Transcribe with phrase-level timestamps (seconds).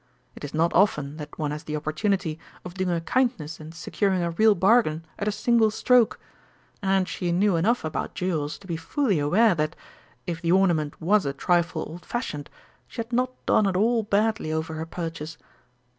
[0.35, 4.23] It is not often that one has the opportunity of doing a kindness and securing
[4.23, 6.19] a real bargain at a single stroke;
[6.81, 9.75] and she knew enough about jewels to be fully aware that,
[10.25, 12.49] if the ornament was a trifle old fashioned,
[12.87, 15.37] she had not done at all badly over her purchase.